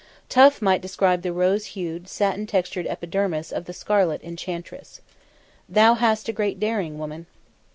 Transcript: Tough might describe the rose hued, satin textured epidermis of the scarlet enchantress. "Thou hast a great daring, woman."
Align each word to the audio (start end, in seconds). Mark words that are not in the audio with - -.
Tough 0.29 0.63
might 0.63 0.81
describe 0.81 1.21
the 1.21 1.31
rose 1.31 1.67
hued, 1.77 2.07
satin 2.07 2.47
textured 2.47 2.87
epidermis 2.87 3.51
of 3.51 3.65
the 3.65 3.71
scarlet 3.71 4.19
enchantress. 4.23 4.99
"Thou 5.69 5.93
hast 5.93 6.27
a 6.27 6.33
great 6.33 6.59
daring, 6.59 6.97
woman." 6.97 7.27